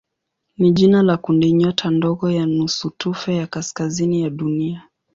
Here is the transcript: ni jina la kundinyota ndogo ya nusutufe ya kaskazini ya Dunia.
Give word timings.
ni 0.57 0.71
jina 0.71 1.01
la 1.03 1.17
kundinyota 1.17 1.91
ndogo 1.91 2.31
ya 2.31 2.45
nusutufe 2.45 3.35
ya 3.35 3.47
kaskazini 3.47 4.21
ya 4.21 4.29
Dunia. 4.29 4.87